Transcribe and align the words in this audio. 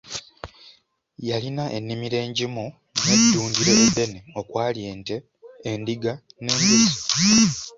Yalina 1.27 1.63
ennimiro 1.77 2.17
engimu 2.25 2.65
n'eddundiro 3.05 3.71
eddene 3.85 4.19
okwali 4.39 4.79
ente, 4.91 5.15
endiga 5.71 6.13
n'embuzi. 6.43 6.91